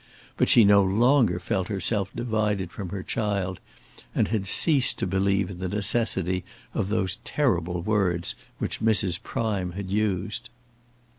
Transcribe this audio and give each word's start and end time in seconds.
But 0.35 0.49
she 0.49 0.65
no 0.65 0.81
longer 0.81 1.39
felt 1.39 1.67
herself 1.67 2.09
divided 2.15 2.71
from 2.71 2.89
her 2.89 3.03
child, 3.03 3.59
and 4.15 4.29
had 4.29 4.47
ceased 4.47 4.97
to 4.97 5.05
believe 5.05 5.51
in 5.51 5.59
the 5.59 5.69
necessity 5.69 6.43
of 6.73 6.89
those 6.89 7.17
terrible 7.23 7.83
words 7.83 8.33
which 8.57 8.81
Mrs. 8.81 9.21
Prime 9.21 9.73
had 9.73 9.91
used. 9.91 10.49